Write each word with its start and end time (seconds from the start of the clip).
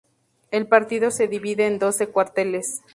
El 0.49 0.65
partido 0.65 1.11
se 1.11 1.27
divide 1.27 1.67
en 1.67 1.77
doce 1.77 2.07
cuarteles. 2.07 2.81